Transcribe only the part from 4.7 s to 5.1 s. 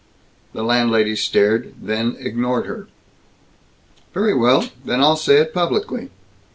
Then